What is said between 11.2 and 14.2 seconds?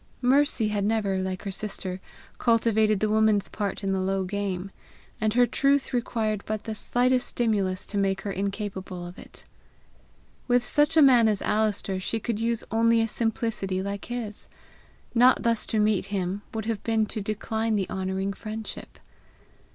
as Alister she could use only a simplicity like